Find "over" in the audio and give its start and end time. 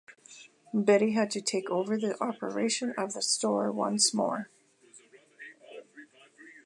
1.69-1.95